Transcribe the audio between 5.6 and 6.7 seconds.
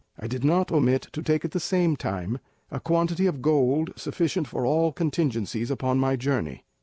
upon my journey.